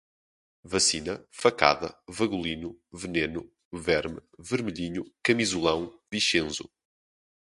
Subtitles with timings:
[0.63, 6.67] vacina, facada, vagolino, veneno, verme, vermelhinho, camisolão, vichenzo